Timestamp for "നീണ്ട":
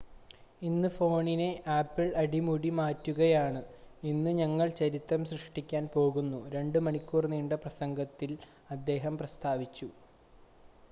7.27-7.59